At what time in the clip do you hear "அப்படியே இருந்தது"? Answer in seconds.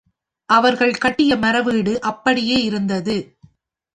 2.01-3.17